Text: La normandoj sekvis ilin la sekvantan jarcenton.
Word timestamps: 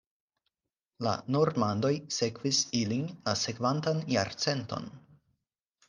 La 1.07 1.11
normandoj 1.35 1.93
sekvis 2.17 2.63
ilin 2.83 3.07
la 3.13 3.39
sekvantan 3.45 4.05
jarcenton. 4.19 4.95